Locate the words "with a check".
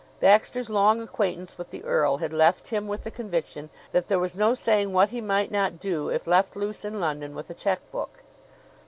7.35-7.81